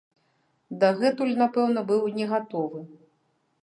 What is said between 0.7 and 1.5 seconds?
Дагэтуль,